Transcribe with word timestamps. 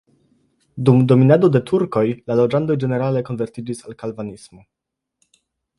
Dum 0.87 1.03
dominado 1.11 1.49
de 1.55 1.61
turkoj 1.71 2.03
la 2.31 2.39
loĝantoj 2.41 2.79
ĝenerale 2.85 3.25
konvertiĝis 3.29 3.87
al 3.87 3.99
kalvinismo. 4.03 4.67